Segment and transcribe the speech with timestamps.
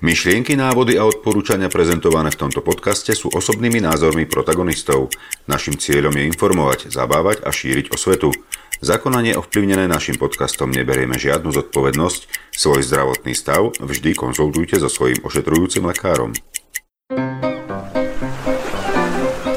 [0.00, 5.12] Myšlienky, návody a odporúčania prezentované v tomto podcaste sú osobnými názormi protagonistov.
[5.44, 8.32] Našim cieľom je informovať, zabávať a šíriť osvetu.
[8.80, 12.20] Zakonanie ovplyvnené našim podcastom neberieme žiadnu zodpovednosť.
[12.48, 16.32] Svoj zdravotný stav vždy konzultujte so svojím ošetrujúcim lekárom.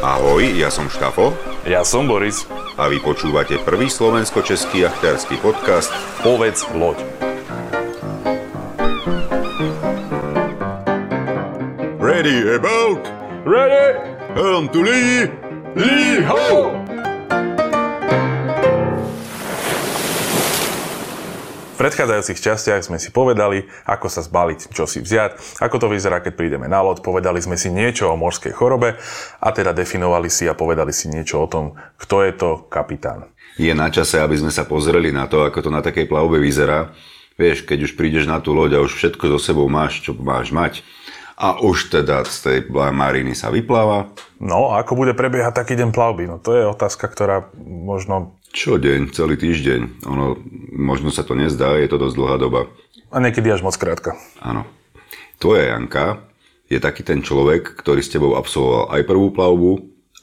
[0.03, 1.31] Ahoj, ja som Štafo.
[1.63, 2.43] Ja som Boris.
[2.75, 6.99] A vy počúvate prvý slovensko-český jachtársky podcast Povedz loď.
[12.23, 13.03] Ready about?
[13.43, 13.99] Ready?
[14.31, 15.27] Helm to lee!
[15.75, 16.71] Lee ho!
[21.67, 26.23] V predchádzajúcich častiach sme si povedali, ako sa zbaliť, čo si vziať, ako to vyzerá,
[26.23, 28.95] keď prídeme na loď, povedali sme si niečo o morskej chorobe
[29.43, 33.27] a teda definovali si a povedali si niečo o tom, kto je to kapitán.
[33.59, 36.95] Je na čase, aby sme sa pozreli na to, ako to na takej plavbe vyzerá.
[37.35, 40.55] Vieš, keď už prídeš na tú loď a už všetko so sebou máš, čo máš
[40.55, 40.87] mať,
[41.43, 44.15] a už teda z tej mariny sa vypláva.
[44.39, 46.23] No a ako bude prebiehať taký deň plavby?
[46.31, 48.39] No to je otázka, ktorá možno...
[48.55, 50.07] Čo deň, celý týždeň.
[50.07, 50.39] Ono,
[50.71, 52.71] možno sa to nezdá, je to dosť dlhá doba.
[53.11, 54.15] A niekedy až moc krátka.
[54.39, 54.63] Áno.
[55.35, 56.23] Tvoja Janka
[56.71, 59.71] je taký ten človek, ktorý s tebou absolvoval aj prvú plavbu,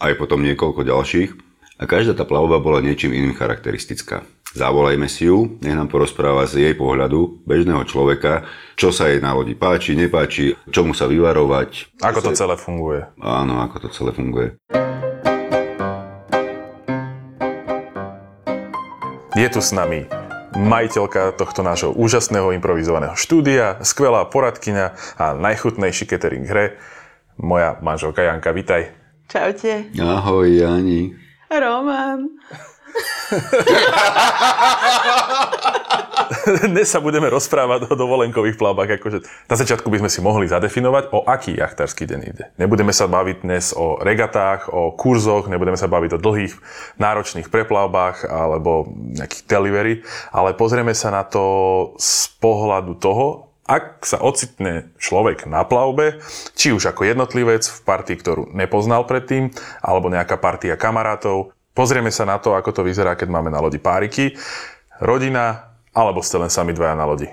[0.00, 1.30] aj potom niekoľko ďalších
[1.76, 4.24] a každá tá plavba bola niečím iným charakteristická.
[4.50, 9.30] Zavolajme si ju, nech nám porozpráva z jej pohľadu bežného človeka, čo sa jej na
[9.30, 11.94] lodi páči, nepáči, čomu sa vyvarovať.
[12.02, 13.06] Ako to celé funguje.
[13.22, 14.58] Áno, ako to celé funguje.
[19.38, 20.10] Je tu s nami
[20.58, 26.74] majiteľka tohto nášho úžasného improvizovaného štúdia, skvelá poradkyňa a najchutnejší catering hre,
[27.38, 28.90] moja manželka Janka, vitaj.
[29.30, 29.94] Čaute.
[29.94, 31.14] Ahoj, Jani.
[31.46, 32.34] Roman.
[36.70, 38.90] Dnes sa budeme rozprávať o dovolenkových plavbách.
[39.02, 39.18] Akože
[39.50, 42.44] na začiatku by sme si mohli zadefinovať, o aký jachtársky deň ide.
[42.58, 46.54] Nebudeme sa baviť dnes o regatách, o kurzoch, nebudeme sa baviť o dlhých,
[46.98, 50.02] náročných preplavbách alebo nejakých delivery,
[50.34, 51.42] ale pozrieme sa na to
[51.98, 56.18] z pohľadu toho, ak sa ocitne človek na plavbe,
[56.58, 62.26] či už ako jednotlivec v partii, ktorú nepoznal predtým, alebo nejaká partia kamarátov, Pozrieme sa
[62.26, 64.34] na to, ako to vyzerá, keď máme na lodi páriky.
[65.00, 67.30] Rodina, alebo ste len sami dvaja na lodi?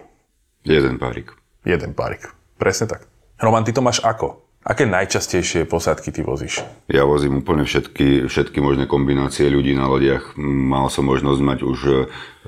[0.61, 1.33] Jeden párik.
[1.65, 2.29] Jeden párik.
[2.55, 3.09] Presne tak.
[3.41, 4.47] Roman, ty to máš ako?
[4.67, 6.59] Aké najčastejšie posádky ty vozíš?
[6.91, 10.35] Ja vozím úplne všetky, všetky možné kombinácie ľudí na lodiach.
[10.43, 11.95] Mal som možnosť mať už e,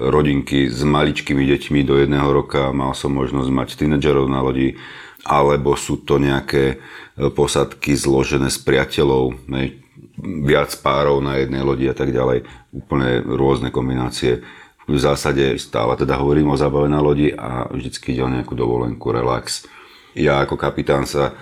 [0.03, 4.75] rodinky s maličkými deťmi do jedného roka, mal som možnosť mať tínedžerov na lodi,
[5.23, 9.39] alebo sú to nejaké e, posádky zložené z priateľov,
[10.23, 12.45] viac párov na jednej lodi a tak ďalej.
[12.75, 14.43] Úplne rôzne kombinácie.
[14.89, 19.13] V zásade stále teda hovorím o zábave na lodi a vždycky ide o nejakú dovolenku,
[19.13, 19.69] relax.
[20.17, 21.33] Ja ako kapitán sa e,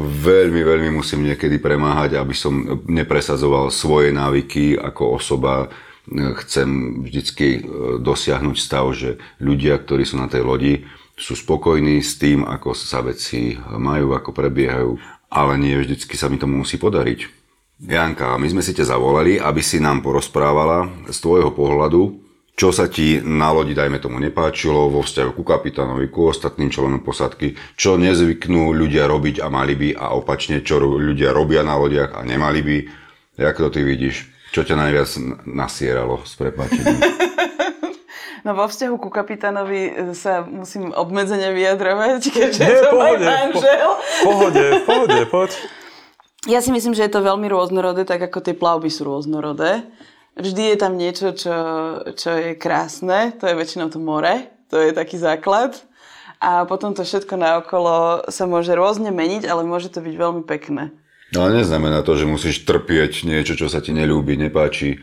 [0.00, 5.68] veľmi, veľmi musím niekedy premáhať, aby som nepresadzoval svoje návyky ako osoba.
[6.08, 10.74] Chcem vždycky e, dosiahnuť stav, že ľudia, ktorí sú na tej lodi,
[11.20, 14.96] sú spokojní s tým, ako sa veci majú, ako prebiehajú,
[15.28, 17.43] ale nie vždycky sa mi tomu musí podariť
[17.82, 22.22] Janka, my sme si ťa zavolali, aby si nám porozprávala z tvojho pohľadu,
[22.54, 27.02] čo sa ti na lodi, dajme tomu, nepáčilo vo vzťahu ku kapitánovi, ku ostatným členom
[27.02, 32.14] posádky, čo nezvyknú ľudia robiť a mali by a opačne, čo ľudia robia na lodiach
[32.14, 32.76] a nemali by.
[33.42, 34.30] Jak to ty vidíš?
[34.54, 35.10] Čo ťa najviac
[35.42, 37.02] nasieralo s prepáčením?
[38.44, 43.90] No vo vzťahu ku kapitánovi sa musím obmedzene vyjadrovať, keďže Nie, to pohode, manžel.
[43.96, 45.50] Po, pohode, pohode, poď.
[46.44, 49.88] Ja si myslím, že je to veľmi rôznorodé, tak ako tie plavby sú rôznorodé.
[50.36, 51.56] Vždy je tam niečo, čo,
[52.12, 55.72] čo je krásne, to je väčšinou to more, to je taký základ.
[56.44, 60.92] A potom to všetko naokolo sa môže rôzne meniť, ale môže to byť veľmi pekné.
[61.32, 65.00] No, ale neznamená to, že musíš trpieť niečo, čo sa ti nelúbi, nepáči.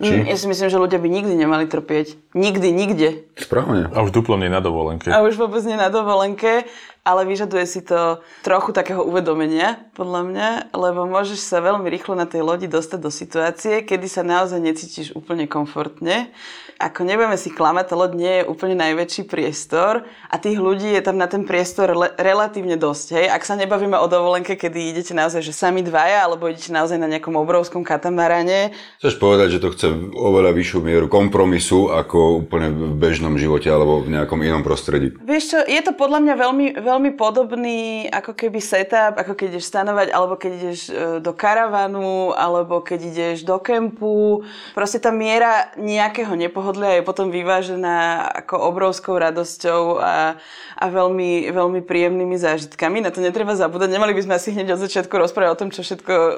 [0.00, 0.24] Či?
[0.24, 2.32] Mm, ja si myslím, že ľudia by nikdy nemali trpieť.
[2.32, 3.08] Nikdy, nikde.
[3.36, 3.92] Správne.
[3.92, 5.12] A už duplo nie na dovolenke.
[5.12, 6.64] A už vôbec nie na dovolenke
[7.06, 12.24] ale vyžaduje si to trochu takého uvedomenia, podľa mňa, lebo môžeš sa veľmi rýchlo na
[12.24, 16.32] tej lodi dostať do situácie, kedy sa naozaj necítiš úplne komfortne.
[16.80, 21.04] Ako nebudeme si klamať, tá loď nie je úplne najväčší priestor a tých ľudí je
[21.04, 23.06] tam na ten priestor le- relatívne dosť.
[23.20, 23.26] Hej?
[23.28, 27.04] Ak sa nebavíme o dovolenke, kedy idete naozaj že sami dvaja, alebo idete naozaj na
[27.12, 28.72] nejakom obrovskom katamarane.
[29.04, 34.00] Chceš povedať, že to chce oveľa vyššiu mieru kompromisu ako úplne v bežnom živote alebo
[34.00, 35.12] v nejakom inom prostredí?
[35.20, 39.46] Vieš čo, je to podľa mňa veľmi, veľmi veľmi podobný ako keby setup, ako keď
[39.54, 40.92] ideš stanovať, alebo keď ideš e,
[41.22, 44.42] do karavanu, alebo keď ideš do kempu.
[44.74, 50.34] Proste tá miera nejakého nepohodlia je potom vyvážená ako obrovskou radosťou a,
[50.74, 53.00] a veľmi, veľmi príjemnými zážitkami.
[53.00, 53.94] Na to netreba zabúdať.
[53.94, 56.32] Nemali by sme asi hneď od začiatku rozprávať o tom, čo všetko e,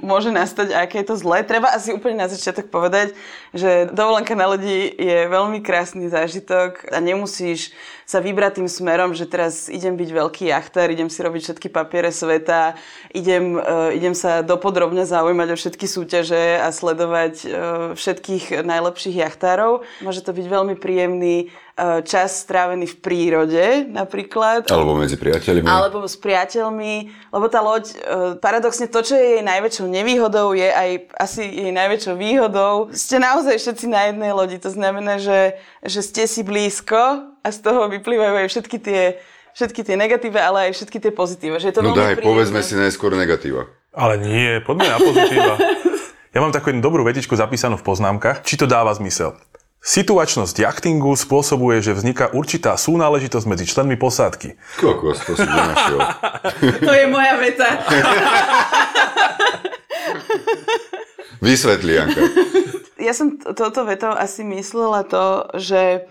[0.00, 1.44] môže nastať a aké je to zlé.
[1.44, 3.12] Treba asi úplne na začiatok povedať,
[3.52, 7.74] že dovolenka na lodi je veľmi krásny zážitok a nemusíš
[8.10, 12.10] sa vybrať tým smerom, že teraz idem byť veľký jachtár, idem si robiť všetky papiere
[12.10, 12.74] sveta,
[13.14, 17.50] idem, uh, idem sa dopodrobne zaujímať o všetky súťaže a sledovať uh,
[17.94, 19.86] všetkých najlepších jachtárov.
[20.02, 21.54] Môže to byť veľmi príjemný
[22.04, 24.68] čas strávený v prírode napríklad.
[24.68, 25.64] Alebo medzi priateľmi.
[25.64, 26.94] Alebo s priateľmi,
[27.32, 27.96] lebo tá loď,
[28.42, 32.92] paradoxne to, čo je jej najväčšou nevýhodou, je aj asi jej najväčšou výhodou.
[32.92, 37.58] Ste naozaj všetci na jednej lodi, to znamená, že, že ste si blízko a z
[37.64, 39.02] toho vyplývajú aj všetky tie,
[39.56, 41.56] všetky tie negatíva, ale aj všetky tie pozitíva.
[41.56, 42.28] Že je to no daj, príjemné.
[42.28, 43.68] povedzme si najskôr negatíva.
[43.90, 45.54] Ale nie, poďme na pozitíva.
[46.34, 49.34] ja mám takú jednu dobrú vetičku zapísanú v poznámkach, či to dáva zmysel.
[49.80, 54.60] Situačnosť jachtingu spôsobuje, že vzniká určitá súnáležitosť medzi členmi posádky.
[54.76, 55.98] Kokos, to si nenašiel.
[56.88, 57.68] to je moja veta.
[61.40, 62.20] Vysvetli, Janka.
[63.00, 66.04] Ja som toto vetou asi myslela to, že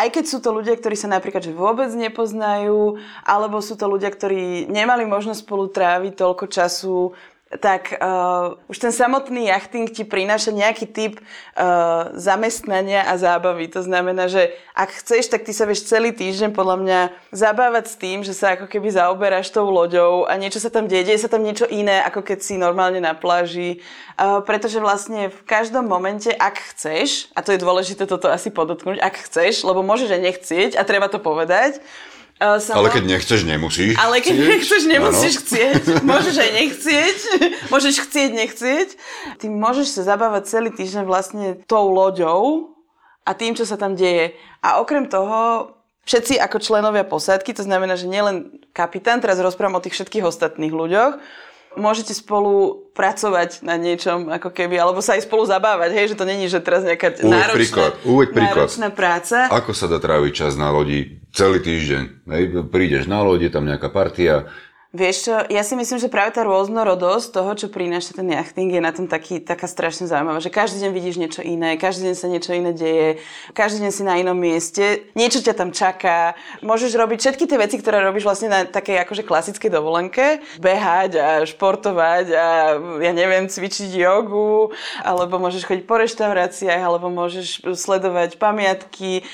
[0.00, 2.96] aj keď sú to ľudia, ktorí sa napríklad že vôbec nepoznajú,
[3.28, 7.12] alebo sú to ľudia, ktorí nemali možnosť spolu tráviť toľko času,
[7.60, 13.68] tak uh, už ten samotný jachting ti prináša nejaký typ uh, zamestnania a zábavy.
[13.76, 17.96] To znamená, že ak chceš, tak ty sa vieš celý týždeň podľa mňa zabávať s
[18.00, 21.28] tým, že sa ako keby zaoberáš tou loďou a niečo sa tam deje, deje sa
[21.28, 23.84] tam niečo iné, ako keď si normálne na pláži.
[24.16, 28.96] Uh, pretože vlastne v každom momente, ak chceš, a to je dôležité toto asi podotknúť,
[28.96, 31.84] ak chceš, lebo môžeš aj nechcieť a treba to povedať,
[32.42, 34.50] Uh, ale keď nechceš, nemusíš Ale keď chcieť.
[34.50, 35.42] nechceš, nemusíš ano.
[35.46, 35.82] chcieť.
[36.10, 37.16] Môžeš aj nechcieť.
[37.70, 38.88] Môžeš chcieť, nechcieť.
[39.38, 42.74] Ty môžeš sa zabávať celý týždeň vlastne tou loďou
[43.22, 44.34] a tým, čo sa tam deje.
[44.58, 45.70] A okrem toho,
[46.02, 50.74] všetci ako členovia posádky, to znamená, že nielen kapitán, teraz rozprávam o tých všetkých ostatných
[50.74, 51.22] ľuďoch,
[51.76, 56.28] môžete spolu pracovať na niečom, ako keby, alebo sa aj spolu zabávať, hej, že to
[56.28, 57.92] není, že teraz nejaká Uveď náročná, príklad.
[58.04, 58.68] Uveď príklad.
[58.68, 59.36] náročná práca.
[59.48, 62.02] Ako sa dá tráviť čas na lodi celý týždeň?
[62.28, 64.52] Hej, prídeš na lodi, tam nejaká partia,
[64.92, 68.76] Vieš čo, ja si myslím, že práve tá rôznorodosť toho, čo prináša ten jachting, je
[68.76, 72.28] na tom taký, taká strašne zaujímavá, že každý deň vidíš niečo iné, každý deň sa
[72.28, 73.16] niečo iné deje,
[73.56, 77.80] každý deň si na inom mieste, niečo ťa tam čaká, môžeš robiť všetky tie veci,
[77.80, 82.46] ktoré robíš vlastne na takej akože klasickej dovolenke, behať a športovať a
[83.00, 89.24] ja neviem, cvičiť jogu, alebo môžeš chodiť po reštauráciách, alebo môžeš sledovať pamiatky,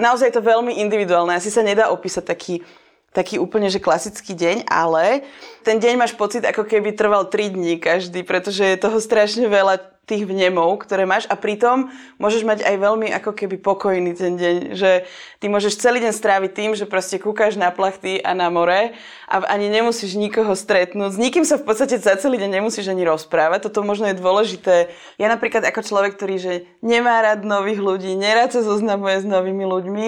[0.00, 1.36] naozaj je to veľmi individuálne.
[1.36, 2.64] Asi sa nedá opísať taký
[3.12, 5.24] taký úplne, že klasický deň, ale
[5.62, 9.92] ten deň máš pocit, ako keby trval 3 dní každý, pretože je toho strašne veľa
[10.02, 11.86] tých vnemov, ktoré máš a pritom
[12.18, 15.06] môžeš mať aj veľmi ako keby pokojný ten deň, že
[15.38, 18.98] ty môžeš celý deň stráviť tým, že proste kúkaš na plachty a na more
[19.30, 21.14] a ani nemusíš nikoho stretnúť.
[21.14, 24.90] S nikým sa v podstate za celý deň nemusíš ani rozprávať, toto možno je dôležité.
[25.22, 29.62] Ja napríklad ako človek, ktorý že nemá rád nových ľudí, nerád sa zoznamuje s novými
[29.62, 30.06] ľuďmi,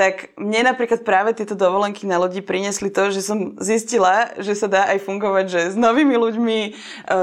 [0.00, 4.64] tak mne napríklad práve tieto dovolenky na lodi priniesli to, že som zistila, že sa
[4.64, 6.70] dá aj fungovať že s novými ľuďmi, e,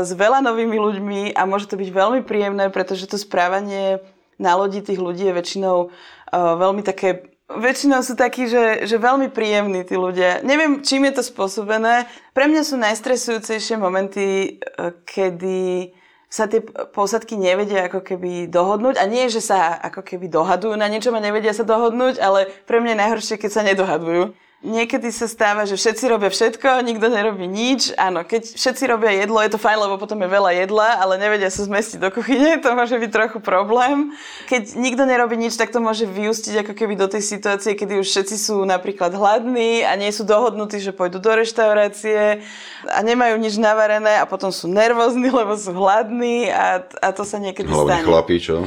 [0.05, 3.97] s veľa novými ľuďmi a môže to byť veľmi príjemné, pretože to správanie
[4.37, 9.31] na lodi tých ľudí je väčšinou uh, veľmi také Väčšinou sú takí, že, že veľmi
[9.31, 10.43] príjemní tí ľudia.
[10.43, 12.03] Neviem, čím je to spôsobené.
[12.35, 15.95] Pre mňa sú najstresujúcejšie momenty, e, kedy
[16.27, 16.59] sa tie
[16.91, 18.99] posadky nevedia ako keby dohodnúť.
[18.99, 22.83] A nie, že sa ako keby dohadujú na niečom a nevedia sa dohodnúť, ale pre
[22.83, 24.35] mňa je najhoršie, keď sa nedohadujú.
[24.57, 27.93] Niekedy sa stáva, že všetci robia všetko, nikto nerobí nič.
[27.93, 31.53] Áno, keď všetci robia jedlo, je to fajn, lebo potom je veľa jedla, ale nevedia
[31.53, 34.17] sa zmestiť do kuchyne, to môže byť trochu problém.
[34.49, 38.09] Keď nikto nerobí nič, tak to môže vyústiť ako keby do tej situácie, kedy už
[38.09, 42.41] všetci sú napríklad hladní a nie sú dohodnutí, že pôjdu do reštaurácie
[42.89, 47.37] a nemajú nič navarené a potom sú nervózni, lebo sú hladní a, a to sa
[47.37, 48.09] niekedy Hlavne stane.
[48.09, 48.65] chlapí, čo?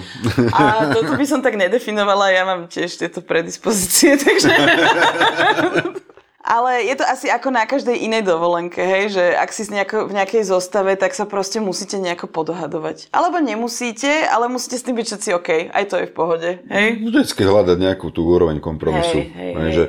[0.55, 4.55] A toto by som tak nedefinovala, ja mám tiež tieto predispozície, takže...
[6.51, 10.19] Ale je to asi ako na každej inej dovolenke, hej, že ak si nejako, v
[10.19, 13.15] nejakej zostave, tak sa proste musíte nejako podohadovať.
[13.15, 16.89] Alebo nemusíte, ale musíte s tým byť všetci OK, aj to je v pohode, hej.
[17.07, 19.31] Vždycky hľadať nejakú tú úroveň kompromisu.
[19.31, 19.85] Hej, hej, hej, že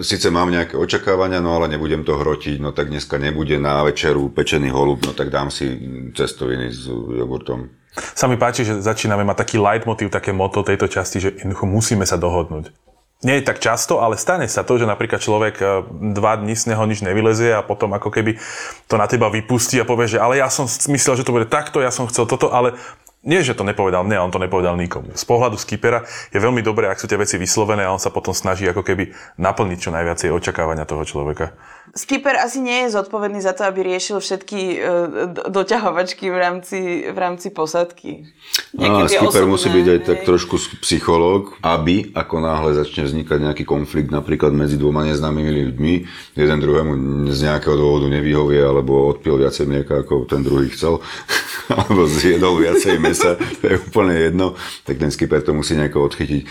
[0.00, 4.32] síce mám nejaké očakávania, no ale nebudem to hrotiť, no tak dneska nebude na večeru
[4.32, 5.68] pečený holub, no tak dám si
[6.16, 7.68] cestoviny s jogurtom.
[8.16, 12.08] Sa mi páči, že začíname mať taký leitmotiv, také moto tejto časti, že jednoducho musíme
[12.08, 12.95] sa dohodnúť
[13.26, 15.66] nie je tak často, ale stane sa to, že napríklad človek e,
[16.14, 18.38] dva dní z neho nič nevylezie a potom ako keby
[18.86, 21.82] to na teba vypustí a povie, že ale ja som myslel, že to bude takto,
[21.82, 22.78] ja som chcel toto, ale
[23.26, 25.10] nie, že to nepovedal mne, on to nepovedal nikomu.
[25.18, 28.30] Z pohľadu skipera je veľmi dobré, ak sú tie veci vyslovené a on sa potom
[28.30, 31.50] snaží ako keby naplniť čo najviacej očakávania toho človeka.
[31.90, 36.78] Skipper asi nie je zodpovedný za to, aby riešil všetky uh, doťahovačky v rámci,
[37.08, 38.30] v rámci posadky.
[38.76, 44.12] No, skipper musí byť aj tak trošku psychológ, aby ako náhle začne vznikať nejaký konflikt
[44.12, 45.94] napríklad medzi dvoma neznámymi ľuďmi,
[46.36, 46.92] jeden druhému
[47.32, 51.00] z nejakého dôvodu nevyhovie alebo odpil viacej mlieka, ako ten druhý chcel,
[51.72, 56.42] alebo zjedol viacej mesa, to je úplne jedno, tak ten skipper to musí nejako odchytiť.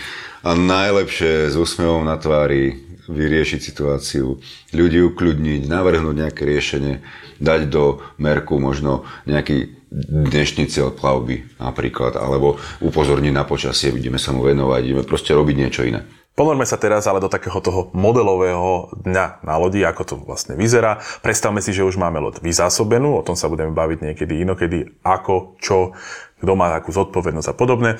[0.46, 4.42] A najlepšie s úsmevom na tvári vyriešiť situáciu,
[4.74, 7.02] ľudí ukľudniť, navrhnúť nejaké riešenie,
[7.38, 14.34] dať do merku možno nejaký dnešný cieľ plavby napríklad, alebo upozorniť na počasie, ideme sa
[14.34, 16.02] mu venovať, ideme proste robiť niečo iné.
[16.36, 21.00] Ponorme sa teraz ale do takého toho modelového dňa na lodi, ako to vlastne vyzerá.
[21.24, 25.56] Predstavme si, že už máme loď vyzásobenú, o tom sa budeme baviť niekedy inokedy, ako,
[25.56, 25.96] čo,
[26.42, 27.96] kto má akú zodpovednosť a podobne.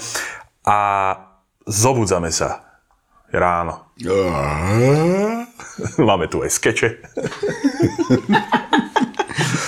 [0.67, 0.79] A
[1.67, 2.61] zobudzame sa
[3.31, 3.87] ráno.
[6.09, 6.89] Máme tu aj skeče.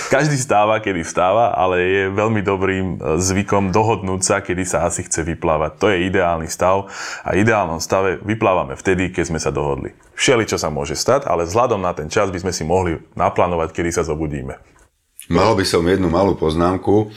[0.09, 5.05] Každý stáva, kedy vstáva, ale je veľmi dobrým e, zvykom dohodnúť sa, kedy sa asi
[5.05, 5.77] chce vyplávať.
[5.77, 6.89] To je ideálny stav
[7.21, 9.93] a ideálnom stave vyplávame vtedy, keď sme sa dohodli.
[10.17, 13.69] Všeli, čo sa môže stať, ale vzhľadom na ten čas by sme si mohli naplánovať,
[13.69, 14.57] kedy sa zobudíme.
[15.29, 17.13] Mal by som jednu malú poznámku.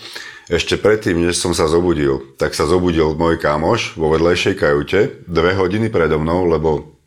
[0.51, 5.55] Ešte predtým, než som sa zobudil, tak sa zobudil môj kamoš vo vedlejšej kajute dve
[5.55, 6.99] hodiny predo mnou, lebo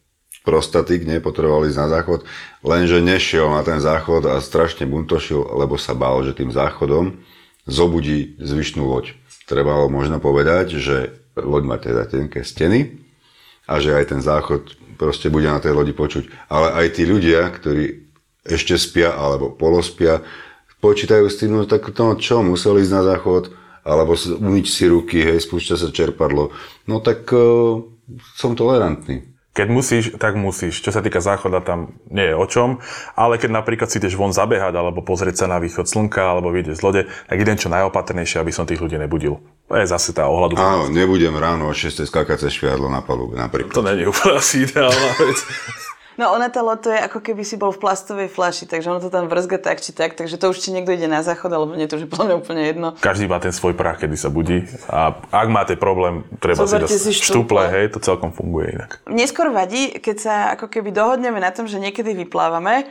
[0.48, 2.22] prostatik nepotreboval ísť na záchod,
[2.62, 7.20] lenže nešiel na ten záchod a strašne buntošil, lebo sa bál, že tým záchodom
[7.66, 9.18] zobudí zvyšnú loď.
[9.50, 10.98] Trebalo možno povedať, že
[11.36, 13.04] loď má teda tenké steny
[13.66, 16.30] a že aj ten záchod proste bude na tej lodi počuť.
[16.48, 18.06] Ale aj tí ľudia, ktorí
[18.46, 20.22] ešte spia alebo polospia,
[20.86, 23.50] počítajú s tým, no tak to čo, musel ísť na záchod,
[23.82, 26.54] alebo umyť si ruky, hej, spúšťa sa čerpadlo.
[26.86, 27.82] No tak uh,
[28.38, 29.34] som tolerantný.
[29.56, 30.84] Keď musíš, tak musíš.
[30.84, 32.84] Čo sa týka záchoda, tam nie je o čom.
[33.16, 36.76] Ale keď napríklad si ideš von zabehať, alebo pozrieť sa na východ slnka, alebo vidieť
[36.76, 39.40] z lode, tak idem čo najopatrnejšie, aby som tých ľudí nebudil.
[39.72, 40.60] To je zase tá ohľadu.
[40.60, 42.04] Áno, nebudem ráno o 6.
[42.04, 43.72] skákať šviadlo na palube napríklad.
[43.72, 45.40] To je úplne asi ideálna vec.
[46.16, 49.12] No ona tá loto je ako keby si bol v plastovej flaši, takže ono to
[49.12, 51.92] tam vrzga tak či tak, takže to už či niekto ide na záchod, alebo nie,
[51.92, 52.88] to už je podľa mňa úplne jedno.
[53.04, 57.12] Každý má ten svoj prach, kedy sa budí a ak máte problém, treba Zoberte si
[57.12, 59.04] dať štuple, hej, to celkom funguje inak.
[59.12, 62.88] Neskôr vadí, keď sa ako keby dohodneme na tom, že niekedy vyplávame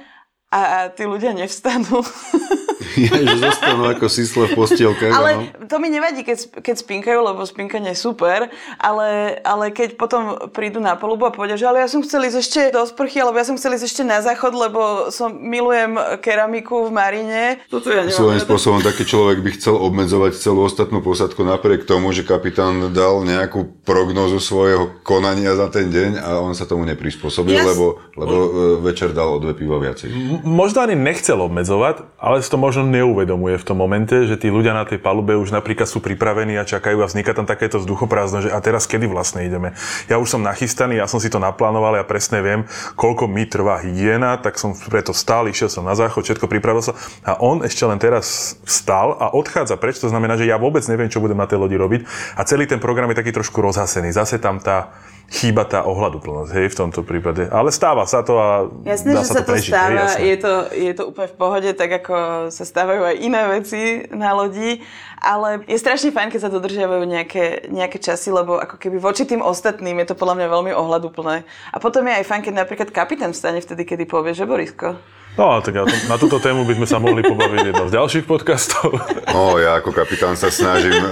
[0.54, 1.98] a, a tí ľudia nevstanú.
[2.94, 5.10] Ja, že zostanú ako sísle v postielke.
[5.10, 5.66] Ale no.
[5.66, 8.46] to mi nevadí, keď, keď spinkajú, lebo spinkanie je super,
[8.78, 12.38] ale, ale keď potom prídu na polubu a povedia, že ale ja som chcel ísť
[12.38, 16.86] ešte do sprchy, alebo ja som chcel ísť ešte na záchod, lebo som milujem keramiku
[16.86, 17.42] v Marine.
[17.66, 18.14] Toto ja neviem.
[18.14, 23.26] Svojím spôsobom taký človek by chcel obmedzovať celú ostatnú posadku napriek tomu, že kapitán dal
[23.26, 27.66] nejakú prognozu svojho konania za ten deň a on sa tomu neprispôsobil, yes.
[27.74, 28.48] lebo, lebo e,
[28.86, 30.43] večer dal o dve piva viacej.
[30.44, 34.76] Možno ani nechcel obmedzovať, ale si to možno neuvedomuje v tom momente, že tí ľudia
[34.76, 38.52] na tej palube už napríklad sú pripravení a čakajú a vzniká tam takéto vzduchoprázdno, že
[38.52, 39.72] a teraz kedy vlastne ideme.
[40.04, 43.80] Ja už som nachystaný, ja som si to naplánoval, ja presne viem, koľko mi trvá
[43.80, 46.92] hygiena, tak som preto stál, išiel som na záchod, všetko pripravil sa
[47.24, 51.08] a on ešte len teraz vstal a odchádza preč, to znamená, že ja vôbec neviem,
[51.08, 52.04] čo budem na tej lodi robiť
[52.36, 54.12] a celý ten program je taký trošku rozhasený.
[54.12, 54.92] Zase tam tá
[55.34, 57.50] chýba tá ohľaduplnosť, hej, v tomto prípade.
[57.50, 60.36] Ale stáva sa to a Jasné, dá že sa, to, to prežiť, stáva, hej, je,
[60.38, 62.14] to, je to úplne v pohode, tak ako
[62.54, 63.82] sa stávajú aj iné veci
[64.14, 64.78] na lodi,
[65.18, 69.42] ale je strašne fajn, keď sa dodržiavajú nejaké, nejaké časy, lebo ako keby voči tým
[69.42, 71.42] ostatným je to podľa mňa veľmi ohľaduplné.
[71.74, 74.94] A potom je aj fajn, keď napríklad kapitán vstane vtedy, kedy povie, že Borisko,
[75.34, 75.74] No, tak
[76.06, 78.94] na túto tému by sme sa mohli pobaviť jedno z ďalších podcastov.
[79.34, 81.10] No, ja ako kapitán sa snažím uh,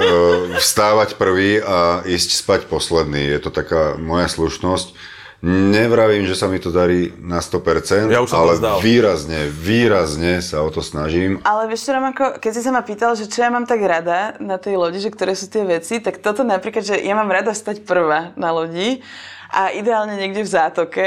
[0.62, 3.18] vstávať prvý a ísť spať posledný.
[3.18, 4.94] Je to taká moja slušnosť.
[5.42, 10.86] Nevravím, že sa mi to darí na 100%, ja ale výrazne, výrazne sa o to
[10.86, 11.42] snažím.
[11.42, 14.38] Ale vieš čo, Romanko, keď si sa ma pýtal, že čo ja mám tak rada
[14.38, 17.50] na tej lodi, že ktoré sú tie veci, tak toto napríklad, že ja mám rada
[17.58, 19.02] stať prvá na lodi
[19.50, 21.06] a ideálne niekde v zátoke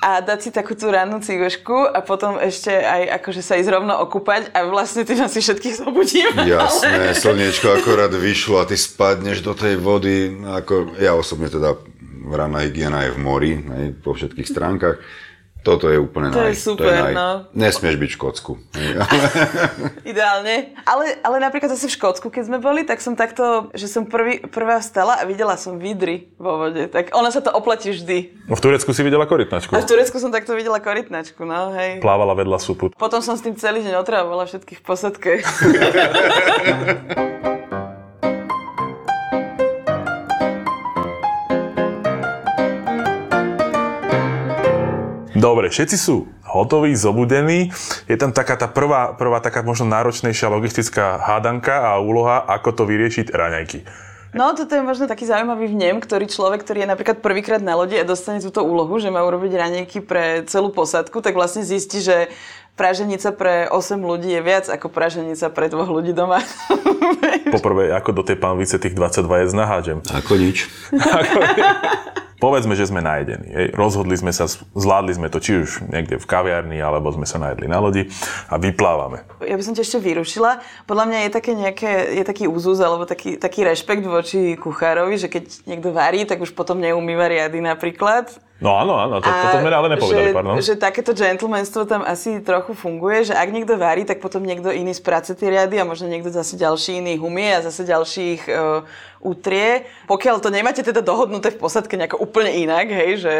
[0.00, 4.00] a dať si takú tú rannú cigošku a potom ešte aj akože sa ísť rovno
[4.00, 6.40] okúpať a vlastne tým asi všetkých zobudíme.
[6.48, 7.20] Jasné, ale...
[7.20, 11.76] slniečko akorát vyšlo a ty spadneš do tej vody, ako ja osobne teda
[12.32, 14.96] ranná hygiena je v mori, aj po všetkých stránkach.
[15.60, 17.44] Toto je úplne To naj, je super, no.
[17.52, 18.52] Nesmieš byť v Škótsku.
[20.10, 20.72] Ideálne.
[20.88, 24.40] Ale, ale napríklad zase v Škótsku, keď sme boli, tak som takto, že som prvý,
[24.40, 26.88] prvá vstala a videla som vidry vo vode.
[26.88, 28.48] Tak ona sa to oplatí vždy.
[28.48, 29.76] No v Turecku si videla korytnačku.
[29.76, 32.00] A v Turecku som takto videla korytnačku, no hej.
[32.00, 32.88] Plávala vedľa súpu.
[32.96, 35.32] Potom som s tým celý deň otravovala všetkých v posadke.
[45.40, 47.72] Dobre, všetci sú hotoví, zobudení.
[48.04, 52.82] Je tam taká tá prvá, prvá taká možno náročnejšia logistická hádanka a úloha, ako to
[52.84, 53.88] vyriešiť raňajky.
[54.36, 57.96] No, toto je možno taký zaujímavý vnem, ktorý človek, ktorý je napríklad prvýkrát na lodi
[57.96, 62.28] a dostane túto úlohu, že má urobiť ranejky pre celú posadku, tak vlastne zistí, že
[62.76, 66.44] praženica pre 8 ľudí je viac ako praženica pre dvoch ľudí doma.
[67.48, 69.98] Poprvé, ako do tej pánvice tých 22 jedz nahážem.
[70.04, 70.68] Ako nič.
[72.40, 73.52] Povedzme, že sme najedení.
[73.52, 73.66] Hej.
[73.76, 77.68] Rozhodli sme sa, zvládli sme to či už niekde v kaviarni, alebo sme sa najedli
[77.68, 78.08] na lodi
[78.48, 79.28] a vyplávame.
[79.44, 80.64] Ja by som ťa ešte vyrušila.
[80.88, 85.28] Podľa mňa je, také nejaké, je taký úzus alebo taký, taký rešpekt voči kuchárovi, že
[85.28, 88.49] keď niekto varí, tak už potom neumýva riady napríklad.
[88.60, 90.54] No áno, áno, to, toto sme ale nepovedali, že, pardon.
[90.60, 94.92] že takéto gentlemanstvo tam asi trochu funguje, že ak niekto varí, tak potom niekto iný
[94.92, 98.84] sprace tie riady a možno niekto zase ďalší iný humie a zase ďalších uh,
[99.24, 99.88] utrie.
[100.04, 103.32] Pokiaľ to nemáte teda dohodnuté v posadke nejako úplne inak, hej, že...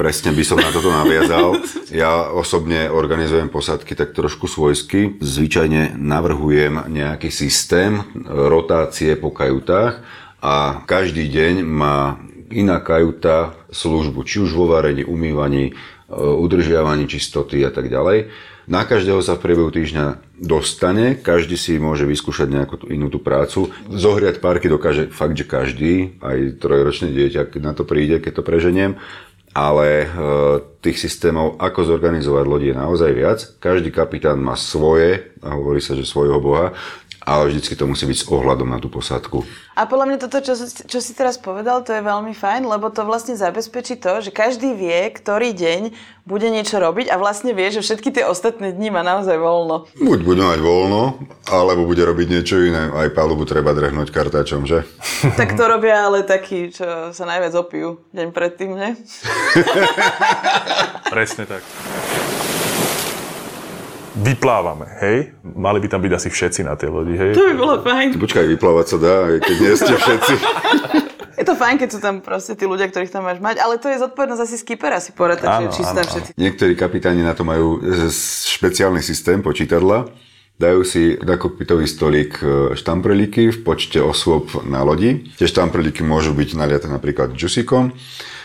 [0.00, 1.60] Presne by som na toto naviazal.
[1.92, 5.20] Ja osobne organizujem posadky tak trošku svojsky.
[5.20, 10.00] Zvyčajne navrhujem nejaký systém rotácie po kajutách
[10.40, 12.16] a každý deň má
[12.54, 15.72] iná kajuta službu, či už vo varení, umývaní, e,
[16.14, 18.30] udržiavaní čistoty a tak ďalej.
[18.64, 23.20] Na každého sa v priebehu týždňa dostane, každý si môže vyskúšať nejakú tú inú tú
[23.20, 23.68] prácu.
[23.92, 28.96] Zohriať parky dokáže fakt, že každý, aj trojročné dieťa, na to príde, keď to preženiem.
[29.54, 30.06] Ale e,
[30.82, 33.38] tých systémov, ako zorganizovať lodi je naozaj viac.
[33.62, 36.74] Každý kapitán má svoje, a hovorí sa, že svojho boha,
[37.24, 39.48] ale vždycky to musí byť s ohľadom na tú posádku.
[39.74, 43.02] A podľa mňa toto, čo, čo si teraz povedal, to je veľmi fajn, lebo to
[43.02, 45.82] vlastne zabezpečí to, že každý vie, ktorý deň
[46.28, 49.90] bude niečo robiť a vlastne vie, že všetky tie ostatné dni má naozaj voľno.
[49.98, 52.92] Buď bude mať voľno, alebo bude robiť niečo iné.
[52.92, 54.86] Aj palubu treba drehnúť kartáčom, že?
[55.40, 58.90] tak to robia ale takí, čo sa najviac opijú deň predtým, ne?
[61.12, 61.64] Presne tak
[64.14, 65.34] vyplávame, hej?
[65.42, 67.34] Mali by tam byť asi všetci na tej lodi, hej?
[67.34, 68.08] To by bolo fajn.
[68.18, 70.34] Počkaj, vyplávať sa dá, aj keď nie ste všetci.
[71.34, 73.90] Je to fajn, keď sú tam proste tí ľudia, ktorých tam máš mať, ale to
[73.90, 76.30] je zodpovednosť asi skipera si porať, takže čistá všetci.
[76.38, 77.82] Niektorí kapitáni na to majú
[78.54, 80.06] špeciálny systém počítadla.
[80.54, 85.26] Dajú si na kokpitový stolík e, štamprelíky v počte osôb na lodi.
[85.34, 87.90] Tie štamprelíky môžu byť naliaté napríklad džusikom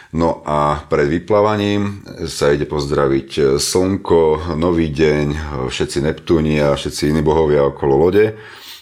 [0.10, 5.26] No a pred vyplávaním sa ide pozdraviť slnko, nový deň,
[5.70, 8.34] všetci Neptúni a všetci iní bohovia okolo lode.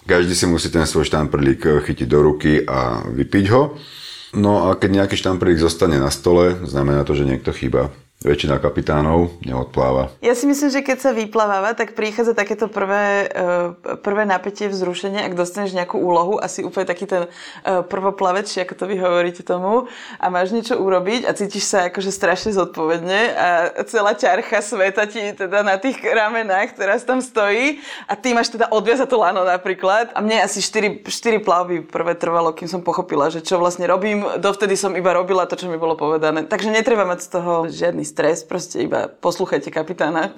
[0.08, 3.76] Každý si musí ten svoj štamprlík chytiť do ruky a vypiť ho.
[4.40, 7.92] No a keď nejaký štamprlík zostane na stole, znamená to, že niekto chýba
[8.26, 10.10] väčšina kapitánov neodpláva.
[10.26, 15.22] Ja si myslím, že keď sa vypláva, tak prichádza takéto prvé, e, prvé napätie, vzrušenie,
[15.22, 19.86] ak dostaneš nejakú úlohu, asi úplne taký ten e, prvoplavec, ako to vy hovoríte tomu,
[20.18, 23.48] a máš niečo urobiť a cítiš sa akože strašne zodpovedne a
[23.86, 28.74] celá ťarcha sveta ti teda na tých ramenách teraz tam stojí a ty máš teda
[28.74, 30.10] odviazať to lano napríklad.
[30.18, 34.26] A mne asi 4, 4 plavby prvé trvalo, kým som pochopila, že čo vlastne robím.
[34.42, 36.50] Dovtedy som iba robila to, čo mi bolo povedané.
[36.50, 40.32] Takže netreba mať z toho žiadny stres, proste iba poslúchajte kapitána.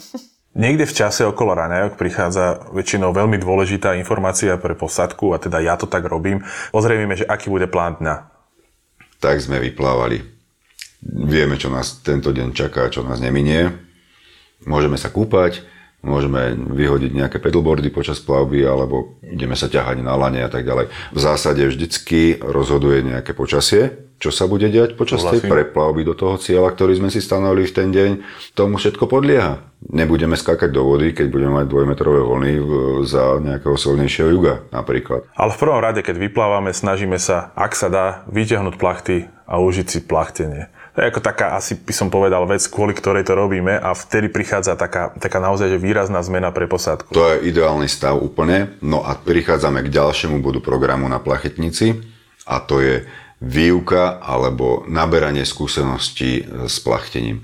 [0.57, 5.77] Niekde v čase okolo raňajok prichádza väčšinou veľmi dôležitá informácia pre posadku a teda ja
[5.77, 6.41] to tak robím.
[6.73, 8.15] Ozrejmime, že aký bude plán dňa.
[9.21, 10.25] Tak sme vyplávali.
[11.05, 13.71] Vieme, čo nás tento deň čaká, čo nás neminie.
[14.65, 15.61] Môžeme sa kúpať,
[16.01, 20.89] môžeme vyhodiť nejaké pedalboardy počas plavby alebo ideme sa ťahať na lane a tak ďalej.
[21.13, 26.35] V zásade vždycky rozhoduje nejaké počasie, čo sa bude diať počas tej preplavby do toho
[26.35, 28.11] cieľa, ktorý sme si stanovili v ten deň,
[28.51, 29.63] tomu všetko podlieha.
[29.79, 32.53] Nebudeme skákať do vody, keď budeme mať dvojmetrové vlny
[33.07, 35.23] za nejakého silnejšieho juga napríklad.
[35.39, 39.87] Ale v prvom rade, keď vyplávame, snažíme sa, ak sa dá, vyťahnuť plachty a užiť
[39.87, 40.67] si plachtenie.
[40.99, 44.27] To je ako taká, asi by som povedal, vec, kvôli ktorej to robíme a vtedy
[44.27, 47.15] prichádza taká, taká naozaj že výrazná zmena pre posádku.
[47.15, 48.75] To je ideálny stav úplne.
[48.83, 52.03] No a prichádzame k ďalšiemu bodu programu na plachetnici
[52.43, 53.07] a to je
[53.39, 57.43] výuka alebo naberanie skúseností s plachtením.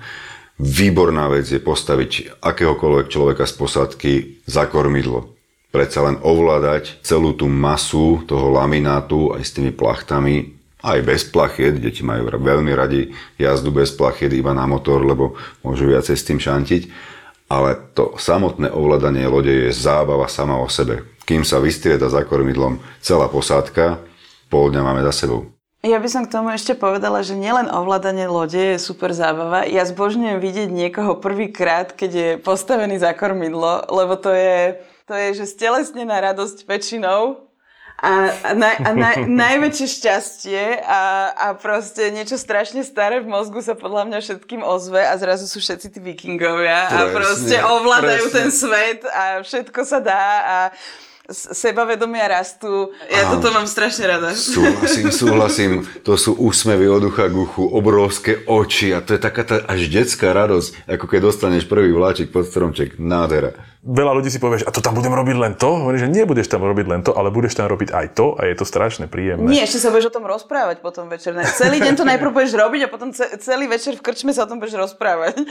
[0.55, 4.11] Výborná vec je postaviť akéhokoľvek človeka z posádky
[4.47, 5.35] za kormidlo.
[5.71, 10.55] Predsa len ovládať celú tú masu toho laminátu aj s tými plachtami
[10.85, 13.09] aj bez plachiet, deti majú veľmi radi
[13.41, 15.33] jazdu bez plachiet iba na motor, lebo
[15.65, 16.83] môžu viacej s tým šantiť.
[17.49, 21.05] Ale to samotné ovládanie lode je zábava sama o sebe.
[21.25, 23.97] Kým sa vystrieda za kormidlom celá posádka,
[24.49, 25.54] pol dňa máme za sebou.
[25.85, 29.69] Ja by som k tomu ešte povedala, že nielen ovládanie lode je super zábava.
[29.69, 35.45] Ja zbožňujem vidieť niekoho prvýkrát, keď je postavený za kormidlo, lebo to je, to je
[35.45, 37.45] že stelesnená radosť väčšinou
[38.01, 43.61] a, a, naj, a naj, najväčšie šťastie a, a proste niečo strašne staré v mozgu
[43.61, 48.25] sa podľa mňa všetkým ozve a zrazu sú všetci tí vikingovia presne, a proste ovládajú
[48.33, 48.37] presne.
[48.41, 50.57] ten svet a všetko sa dá a
[51.31, 52.93] sebavedomia rastú.
[53.09, 53.37] Ja Áno.
[53.37, 54.33] toto mám strašne rada.
[54.37, 55.71] Súhlasím, súhlasím.
[56.05, 59.89] To sú úsmevy od ucha k uchu, obrovské oči a to je taká tá až
[59.89, 63.01] detská radosť, ako keď dostaneš prvý vláčik pod stromček.
[63.01, 65.85] Nádhera veľa ľudí si povie, že a to tam budem robiť len to.
[65.85, 68.55] Hovorí, že nebudeš tam robiť len to, ale budeš tam robiť aj to a je
[68.57, 69.45] to strašne príjemné.
[69.45, 71.37] Nie, ešte sa budeš o tom rozprávať potom večer.
[71.53, 74.57] Celý deň to najprv budeš robiť a potom celý večer v krčme sa o tom
[74.57, 75.37] budeš rozprávať.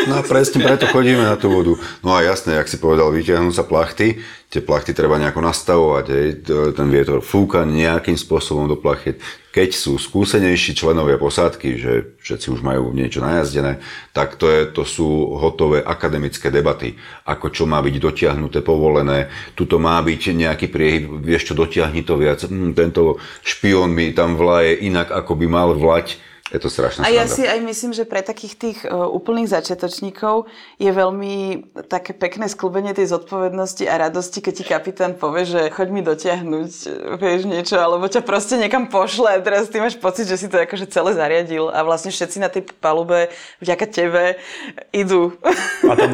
[0.00, 1.76] No a presne preto chodíme na tú vodu.
[2.00, 4.18] No a jasné, jak si povedal, vyťahnú sa plachty,
[4.48, 6.28] tie plachty treba nejako nastavovať, hej.
[6.74, 12.60] ten vietor fúka nejakým spôsobom do plachet keď sú skúsenejší členovia posádky, že všetci už
[12.62, 13.82] majú niečo najazdené,
[14.14, 16.94] tak to, je, to sú hotové akademické debaty,
[17.26, 19.26] ako čo má byť dotiahnuté, povolené,
[19.58, 24.38] tuto má byť nejaký priehyb, vieš čo, dotiahni to viac, hm, tento špión mi tam
[24.38, 28.02] vlaje inak, ako by mal vlať, je to strašná A ja si aj myslím, že
[28.02, 30.50] pre takých tých uh, úplných začiatočníkov
[30.82, 31.34] je veľmi
[31.86, 36.70] také pekné sklubenie tej zodpovednosti a radosti, keď ti kapitán povie, že choď mi dotiahnuť,
[37.22, 40.58] vieš niečo, alebo ťa proste niekam pošle a teraz ty máš pocit, že si to
[40.58, 43.30] akože celé zariadil a vlastne všetci na tej palube
[43.62, 44.34] vďaka tebe
[44.90, 45.38] idú.
[45.86, 46.04] A to,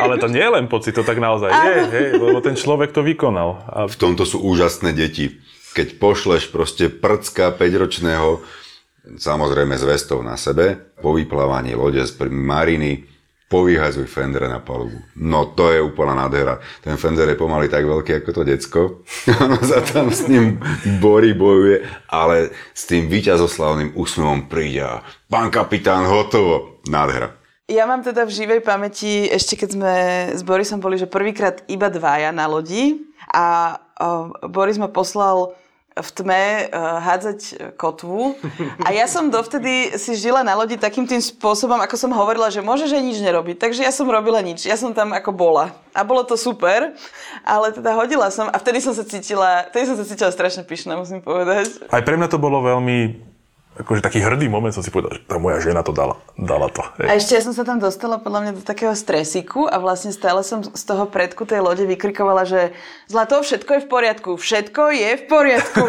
[0.00, 3.04] ale to nie je len pocit, to tak naozaj je, hej, lebo ten človek to
[3.04, 3.60] vykonal.
[3.68, 3.84] A...
[3.84, 5.36] V tomto sú úžasné deti.
[5.76, 8.40] Keď pošleš proste prcka 5-ročného
[9.14, 13.06] samozrejme s vestou na sebe, po vyplávaní lode z mariny,
[13.46, 14.98] povyhazuj Fendere na palubu.
[15.22, 16.58] No to je úplná nádhera.
[16.82, 18.80] Ten Fender je pomaly tak veľký ako to decko.
[19.46, 20.58] Ono sa tam s ním
[20.98, 26.82] borí, bojuje, ale s tým víťazoslavným úsmevom príde a pán kapitán, hotovo.
[26.90, 27.34] Nádhera.
[27.66, 29.94] Ja mám teda v živej pamäti, ešte keď sme
[30.38, 33.02] s Borisom boli, že prvýkrát iba dvaja na lodi
[33.34, 33.74] a
[34.46, 35.58] Boris ma poslal
[35.96, 38.36] v tme uh, hádzať kotvu.
[38.84, 42.60] A ja som dovtedy si žila na lodi takým tým spôsobom, ako som hovorila, že
[42.60, 43.56] môžeš aj nič nerobiť.
[43.56, 44.68] Takže ja som robila nič.
[44.68, 45.72] Ja som tam ako bola.
[45.96, 46.92] A bolo to super,
[47.40, 50.92] ale teda hodila som a vtedy som sa cítila, vtedy som sa cítila strašne pyšná,
[51.00, 51.88] musím povedať.
[51.88, 53.16] Aj pre mňa to bolo veľmi
[53.76, 56.80] akože taký hrdý moment som si povedal, že tá moja žena to dala, dala to.
[57.00, 57.08] Hej.
[57.08, 60.40] A ešte ja som sa tam dostala podľa mňa do takého stresiku a vlastne stále
[60.40, 62.72] som z toho predku tej lode vykrikovala, že
[63.06, 65.84] Zlato, všetko je v poriadku, všetko je v poriadku.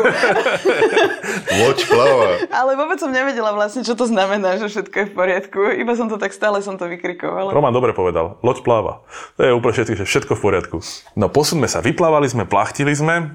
[1.65, 2.27] Loď pláva.
[2.53, 5.59] Ale vôbec som nevedela vlastne, čo to znamená, že všetko je v poriadku.
[5.81, 7.55] Iba som to tak stále som to vykrikovala.
[7.55, 9.01] Roman dobre povedal, loď pláva.
[9.39, 10.77] To je úplne všetko, že všetko v poriadku.
[11.17, 13.33] No posuňme sa, vyplávali sme, plachtili sme,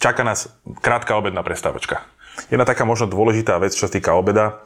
[0.00, 0.48] čaká nás
[0.80, 2.08] krátka obedná prestávočka.
[2.46, 4.62] Jedna taká možno dôležitá vec, čo sa týka obeda.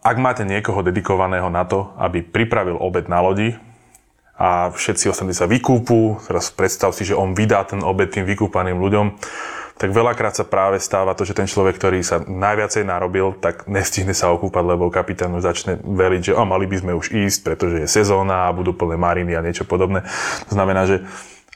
[0.00, 3.58] Ak máte niekoho dedikovaného na to, aby pripravil obed na lodi
[4.38, 8.78] a všetci ostatní sa vykúpu, teraz predstav si, že on vydá ten obed tým vykúpaným
[8.78, 9.06] ľuďom,
[9.74, 14.14] tak veľakrát sa práve stáva to, že ten človek, ktorý sa najviacej narobil, tak nestihne
[14.14, 17.82] sa okúpať, lebo kapitán už začne veriť, že oh, mali by sme už ísť, pretože
[17.82, 20.06] je sezóna a budú plné mariny a niečo podobné.
[20.46, 21.02] To znamená, že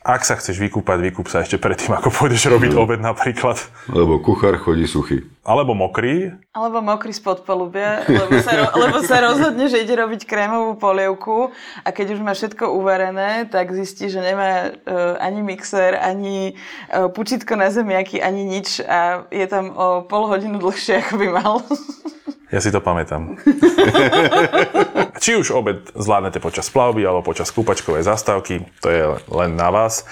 [0.09, 2.81] ak sa chceš vykúpať, vykúp sa ešte predtým, ako pôjdeš robiť mm.
[2.81, 3.61] obed napríklad.
[3.93, 5.21] Lebo kuchár chodí suchý.
[5.45, 6.33] Alebo mokrý.
[6.57, 11.53] Alebo mokrý spod polubia, lebo sa, lebo sa rozhodne, že ide robiť krémovú polievku
[11.85, 16.57] a keď už má všetko uvarené, tak zistí, že nemá uh, ani mixer, ani
[16.89, 21.29] uh, pučitko na zemiaky, ani nič a je tam o pol hodinu dlhšie, ako by
[21.37, 21.61] mal.
[22.49, 23.37] Ja si to pamätám.
[25.23, 30.09] Či už obed zvládnete počas plavby alebo počas kúpačkovej zastávky, to je len na vás.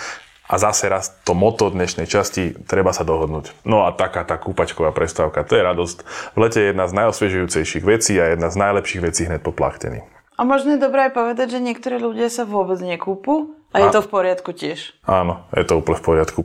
[0.46, 3.66] A zase raz to moto dnešnej časti, treba sa dohodnúť.
[3.66, 5.98] No a taká tá kúpačková prestávka, to je radosť.
[6.36, 10.06] V lete je jedna z najosviežujúcejších vecí a jedna z najlepších vecí hneď po plachtení.
[10.38, 13.98] A možno je dobré aj povedať, že niektorí ľudia sa vôbec nekúpu a, a je
[13.98, 14.94] to v poriadku tiež.
[15.08, 16.40] Áno, je to úplne v poriadku.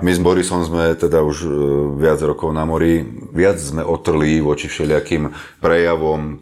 [0.00, 1.48] My s Borisom sme teda už e,
[2.00, 3.04] viac rokov na mori.
[3.36, 5.28] Viac sme otrli voči všelijakým
[5.60, 6.40] prejavom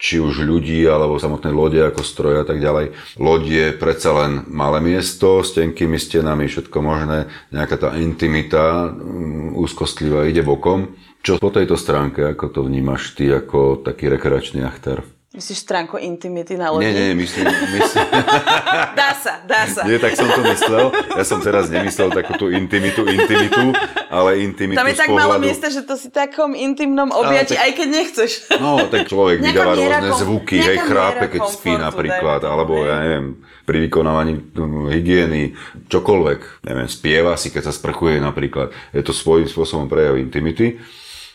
[0.00, 2.96] či už ľudí, alebo samotné lode ako stroje a tak ďalej.
[3.20, 9.60] Loď je predsa len malé miesto s tenkými stenami, všetko možné, nejaká tá intimita mm,
[9.60, 10.96] úzkostlivá ide bokom.
[11.20, 15.04] Čo po tejto stránke, ako to vnímaš ty ako taký rekreačný achtár?
[15.30, 16.90] Myslíš stránku intimity na lodi?
[16.90, 18.02] Nie, nie, myslím, myslím...
[18.98, 19.86] Dá sa, dá sa.
[19.86, 20.90] Nie, tak som to myslel.
[20.90, 23.70] Ja som teraz nemyslel takú tú intimitu, intimitu,
[24.10, 25.38] ale intimitu Tam je tak pohľadu...
[25.38, 28.30] miesta, že to si takom intimnom objati, tak- aj keď nechceš.
[28.58, 33.86] No, tak človek vydáva rôzne zvuky, hej, chrápe, keď spí napríklad, alebo ja neviem, pri
[33.86, 35.54] vykonávaní mm, hygieny,
[35.86, 38.74] čokoľvek, neviem, spieva si, keď sa sprchuje napríklad.
[38.90, 40.82] Je to svojím spôsobom prejav intimity,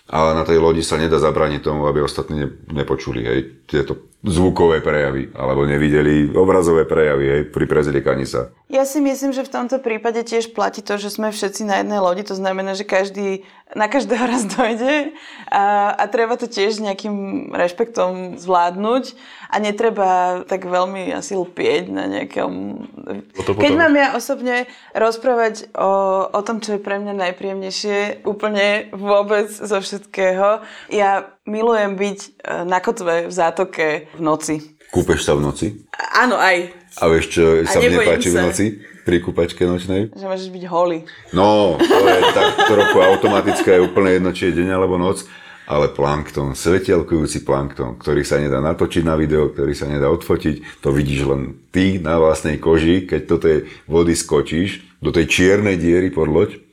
[0.05, 4.81] ale na tej lodi sa nedá zabrániť tomu, aby ostatní ne- nepočuli, hej, tieto zvukové
[4.81, 8.53] prejavy, alebo nevideli obrazové prejavy, hej, pri prezliekaní sa.
[8.69, 12.01] Ja si myslím, že v tomto prípade tiež platí to, že sme všetci na jednej
[12.01, 15.17] lodi, to znamená, že každý na každého raz dojde
[15.49, 19.17] a, a treba to tiež nejakým rešpektom zvládnuť
[19.49, 22.85] a netreba tak veľmi asi lpieť na nejakom...
[23.33, 25.89] Keď potom- mám ja osobne rozprávať o,
[26.29, 30.61] o tom, čo je pre mňa najpríjemnejšie, úplne vôbec zo všetkého,
[30.93, 32.29] ja milujem byť e,
[32.69, 34.55] na kotve v zátoke v noci.
[34.93, 35.67] Kúpeš sa v noci?
[36.13, 36.69] Áno, aj.
[37.01, 38.45] A vieš, čo sa mne páči v sa.
[38.45, 38.65] noci?
[39.05, 40.09] Pri kúpačke nočnej?
[40.17, 41.05] Že môžeš byť holý.
[41.29, 45.29] No, to je tak trochu automatické, je úplne jedno, či je deň alebo noc,
[45.69, 50.89] ale plankton, svetelkujúci plankton, ktorý sa nedá natočiť na video, ktorý sa nedá odfotiť, to
[50.89, 56.09] vidíš len ty na vlastnej koži, keď do tej vody skočíš, do tej čiernej diery
[56.09, 56.64] pod loď,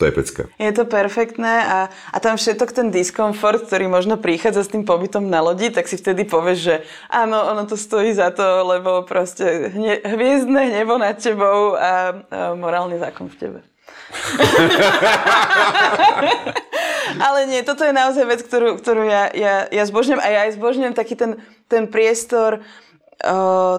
[0.00, 0.48] to je pecka.
[0.56, 5.28] Je to perfektné a, a tam všetok ten diskomfort, ktorý možno prichádza s tým pobytom
[5.28, 6.80] na lodi, tak si vtedy povieš, že
[7.12, 12.56] áno, ono to stojí za to, lebo proste hne, hviezdne nebo nad tebou a, a
[12.56, 13.60] morálny zákon v tebe.
[17.20, 20.56] Ale nie, toto je naozaj vec, ktorú, ktorú ja, ja, ja zbožňujem a ja aj
[20.56, 21.36] zbožňujem taký ten,
[21.68, 22.89] ten priestor uh,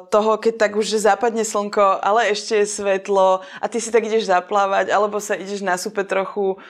[0.10, 4.06] toho, keď tak už že zapadne slnko, ale ešte je svetlo a ty si tak
[4.06, 6.62] ideš zaplávať, alebo sa ideš na súpe trochu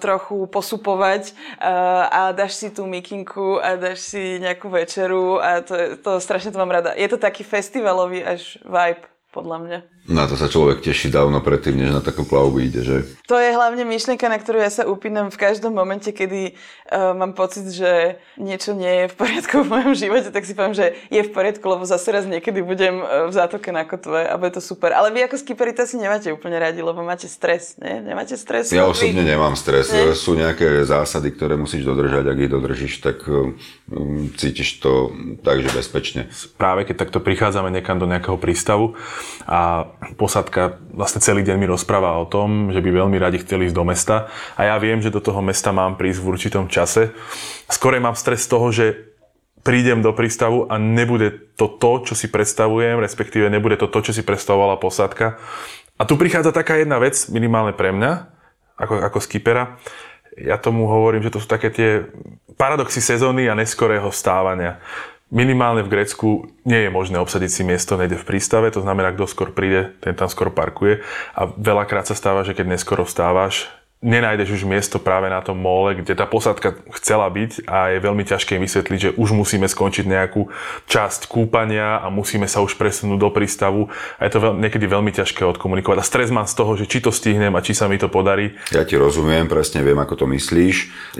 [0.00, 1.36] trochu posupovať
[2.10, 6.58] a dáš si tú mikinku a dáš si nejakú večeru a to, to strašne to
[6.58, 6.96] mám rada.
[6.96, 9.78] Je to taký festivalový až vibe, podľa mňa.
[10.10, 13.06] Na to sa človek teší dávno predtým, než na takú plavbu ide, že?
[13.30, 16.58] To je hlavne myšlienka, na ktorú ja sa upínam v každom momente, kedy
[16.90, 20.74] uh, mám pocit, že niečo nie je v poriadku v mojom živote, tak si poviem,
[20.74, 24.34] že je v poriadku, lebo zase raz niekedy budem uh, v zátoke na kotve a
[24.34, 24.90] bude to super.
[24.90, 28.02] Ale vy ako skiperi to asi nemáte úplne radi, lebo máte stres, nie?
[28.02, 28.74] Nemáte stres?
[28.74, 29.94] Ja Vy- osobne nemám stres.
[29.94, 30.10] Nie?
[30.18, 32.26] Sú nejaké zásady, ktoré musíš dodržať.
[32.26, 33.54] Ak ich dodržíš, tak um,
[34.34, 35.14] cítiš to
[35.46, 36.26] tak, že bezpečne.
[36.58, 38.98] práve keď takto prichádzame niekam do nejakého prístavu
[39.46, 43.76] a posadka vlastne celý deň mi rozpráva o tom, že by veľmi radi chceli ísť
[43.76, 47.12] do mesta a ja viem, že do toho mesta mám prísť v určitom čase.
[47.70, 49.10] Skorej mám stres z toho, že
[49.60, 54.12] prídem do prístavu a nebude to to, čo si predstavujem, respektíve nebude to to, čo
[54.16, 55.36] si predstavovala posádka.
[56.00, 58.32] A tu prichádza taká jedna vec, minimálne pre mňa,
[58.80, 59.76] ako, ako skipera.
[60.40, 62.08] Ja tomu hovorím, že to sú také tie
[62.56, 64.80] paradoxy sezóny a neskorého vstávania.
[65.30, 69.30] Minimálne v Grécku nie je možné obsadiť si miesto nejde v prístave, to znamená, kto
[69.30, 71.06] skôr príde, ten tam skôr parkuje.
[71.38, 75.92] A veľakrát sa stáva, že keď neskoro vstávaš, nenájdeš už miesto práve na tom mole,
[76.00, 80.48] kde tá posádka chcela byť a je veľmi ťažké vysvetliť, že už musíme skončiť nejakú
[80.88, 85.12] časť kúpania a musíme sa už presunúť do prístavu a je to veľ, niekedy veľmi
[85.12, 86.00] ťažké odkomunikovať.
[86.00, 88.56] A stres mám z toho, že či to stihnem a či sa mi to podarí.
[88.72, 90.76] Ja ti rozumiem, presne viem, ako to myslíš.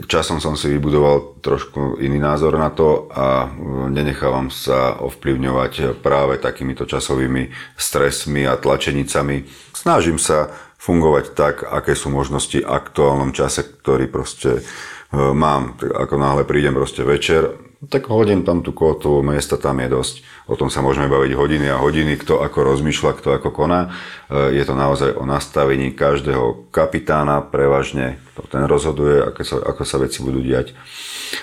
[0.09, 6.41] Časom som si vybudoval trošku iný názor na to a mm, nenechávam sa ovplyvňovať práve
[6.41, 9.69] takýmito časovými stresmi a tlačenicami.
[9.77, 14.63] Snažím sa fungovať tak, aké sú možnosti v aktuálnom čase, ktorý proste e,
[15.13, 15.77] mám.
[15.77, 17.53] Tak Ako náhle prídem proste večer,
[17.89, 20.15] tak hodím tam tú kotvu, miesta tam je dosť.
[20.53, 23.89] O tom sa môžeme baviť hodiny a hodiny, kto ako rozmýšľa, kto ako koná.
[24.29, 29.83] E, Je to naozaj o nastavení každého kapitána, prevažne, to ten rozhoduje, ako sa, ako
[29.89, 30.77] sa veci budú diať.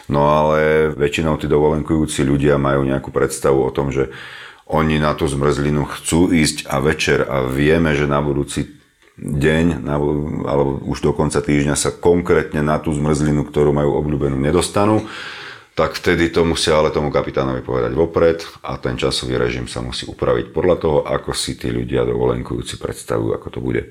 [0.10, 4.14] No ale väčšinou tí dovolenkujúci ľudia majú nejakú predstavu o tom, že
[4.68, 8.77] oni na tú zmrzlinu chcú ísť a večer a vieme, že na budúci
[9.18, 9.90] deň
[10.46, 15.10] alebo už do konca týždňa sa konkrétne na tú zmrzlinu, ktorú majú obľúbenú, nedostanú,
[15.78, 20.10] tak vtedy to musia ale tomu kapitánovi povedať vopred a ten časový režim sa musí
[20.10, 23.84] upraviť podľa toho, ako si tí ľudia dovolenkujúci predstavujú, ako to bude.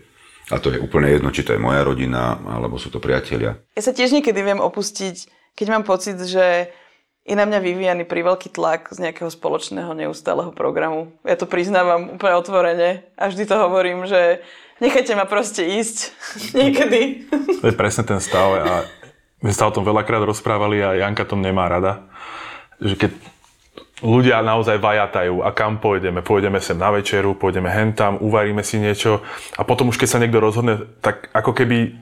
[0.50, 3.58] A to je úplne jedno, či to je moja rodina, alebo sú to priatelia.
[3.74, 5.26] Ja sa tiež niekedy viem opustiť,
[5.58, 6.70] keď mám pocit, že
[7.26, 11.10] je na mňa vyvíjaný priveľký tlak z nejakého spoločného neustáleho programu.
[11.26, 14.46] Ja to priznávam úplne otvorene a vždy to hovorím, že
[14.80, 16.12] nechajte ma proste ísť
[16.58, 17.30] niekedy.
[17.62, 18.86] To je presne ten stav a
[19.44, 22.08] my sa o tom veľakrát rozprávali a Janka tom nemá rada.
[22.80, 23.12] Že keď
[24.04, 29.24] ľudia naozaj vajatajú a kam pôjdeme, pôjdeme sem na večeru, pôjdeme hentam, uvaríme si niečo
[29.56, 31.96] a potom už keď sa niekto rozhodne, tak ako keby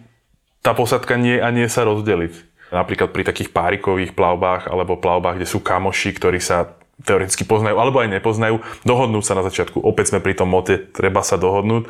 [0.65, 2.55] tá posadka nie a nie sa rozdeliť.
[2.75, 8.03] Napríklad pri takých párikových plavbách alebo plavbách, kde sú kamoši, ktorí sa teoreticky poznajú alebo
[8.03, 9.79] aj nepoznajú, dohodnúť sa na začiatku.
[9.83, 11.87] Opäť sme pri tom mote, treba sa dohodnúť.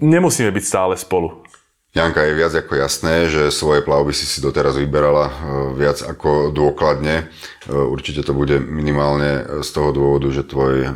[0.00, 1.44] Nemusíme byť stále spolu.
[1.90, 5.34] Janka, je viac ako jasné, že svoje plavby si si doteraz vyberala e,
[5.74, 7.26] viac ako dôkladne.
[7.66, 10.90] E, určite to bude minimálne z toho dôvodu, že tvoj e,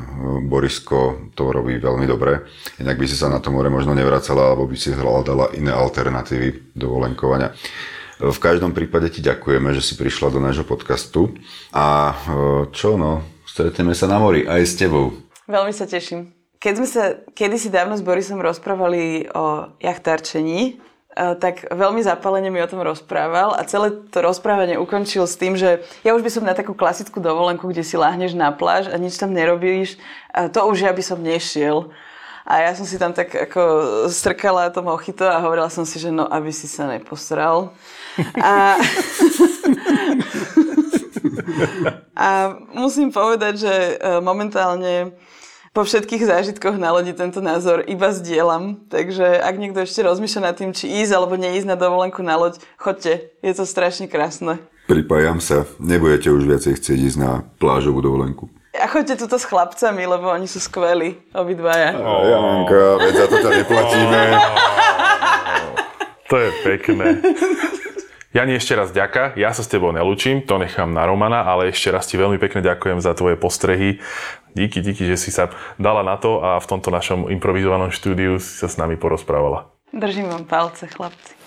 [0.46, 2.46] Borisko to robí veľmi dobre.
[2.78, 6.78] Inak by si sa na to more možno nevracala, alebo by si hľadala iné alternatívy
[6.78, 7.50] dovolenkovania.
[8.22, 11.34] V každom prípade ti ďakujeme, že si prišla do nášho podcastu.
[11.74, 12.14] A
[12.70, 15.10] čo no, stretneme sa na mori aj s tebou.
[15.50, 16.43] Veľmi sa teším.
[16.64, 22.64] Keď sme sa kedysi dávno s Borisom rozprávali o jachtarčení, eh, tak veľmi zapálene mi
[22.64, 26.48] o tom rozprával a celé to rozprávanie ukončil s tým, že ja už by som
[26.48, 30.00] na takú klasickú dovolenku, kde si láhneš na pláž a nič tam nerobíš,
[30.57, 31.92] to už ja by som nešiel.
[32.48, 33.61] A ja som si tam tak ako
[34.09, 37.77] strkala to mochito a hovorila som si, že no, aby si sa neposral.
[38.40, 38.81] A,
[42.24, 42.29] a
[42.72, 45.12] musím povedať, že eh, momentálne
[45.74, 48.78] po všetkých zážitkoch na lodi tento názor iba zdieľam.
[48.87, 52.62] Takže ak niekto ešte rozmýšľa nad tým, či ísť alebo neísť na dovolenku na loď,
[52.78, 53.34] chodte.
[53.42, 54.62] Je to strašne krásne.
[54.87, 55.66] Pripájam sa.
[55.82, 58.46] Nebudete už viacej chcieť ísť na plážovú dovolenku.
[58.74, 61.94] A chodte tuto s chlapcami, lebo oni sú skvelí, obidvaja.
[61.98, 62.22] Oh.
[62.22, 64.20] Janka, veď za to ťa neplatíme.
[66.24, 67.20] To je pekné.
[68.35, 69.38] Jani, ešte raz ďaka.
[69.38, 72.66] Ja sa s tebou nelúčim, to nechám na Romana, ale ešte raz ti veľmi pekne
[72.66, 74.03] ďakujem za tvoje postrehy.
[74.59, 78.59] Díky, díky, že si sa dala na to a v tomto našom improvizovanom štúdiu si
[78.59, 79.70] sa s nami porozprávala.
[79.94, 81.38] Držím vám palce, chlapci.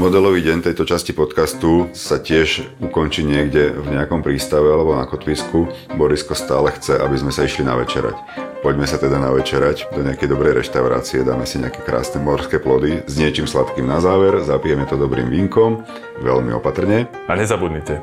[0.00, 5.68] Modelový deň tejto časti podcastu sa tiež ukončí niekde v nejakom prístave alebo na kotvisku.
[6.00, 8.16] Borisko stále chce, aby sme sa išli na večerať.
[8.64, 13.04] Poďme sa teda na večerať do nejakej dobrej reštaurácie, dáme si nejaké krásne morské plody
[13.04, 15.84] s niečím sladkým na záver, zapijeme to dobrým vínkom,
[16.24, 17.04] veľmi opatrne.
[17.28, 18.00] A nezabudnite,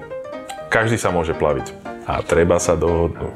[0.69, 1.73] každý sa môže plaviť
[2.06, 3.34] a treba sa dohodnúť.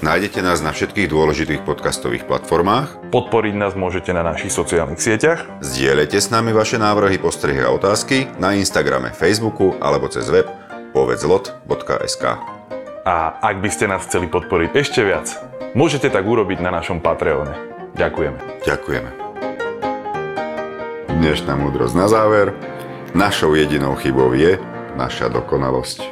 [0.00, 3.12] Nájdete nás na všetkých dôležitých podcastových platformách.
[3.12, 5.44] Podporiť nás môžete na našich sociálnych sieťach.
[5.60, 10.48] Zdieľajte s nami vaše návrhy, postrehy a otázky na Instagrame, Facebooku alebo cez web
[10.96, 12.24] povedzlot.sk.
[13.04, 15.36] A ak by ste nás chceli podporiť ešte viac,
[15.76, 17.52] môžete tak urobiť na našom Patreone.
[17.92, 18.64] Ďakujeme.
[18.64, 19.10] Ďakujeme.
[21.12, 22.56] Dnešná múdrosť na záver.
[23.12, 24.56] Našou jedinou chybou je
[24.96, 26.08] naša dokonalosť.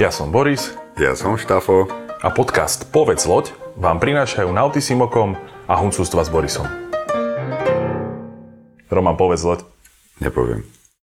[0.00, 0.72] Ja som Boris.
[0.96, 5.38] Ja som Štafo a podcast Povedz loď vám prinášajú Nautisimokom
[5.70, 6.66] a Huncústva s Borisom.
[8.90, 9.60] Roman, povedz loď.
[10.18, 10.77] Nepoviem.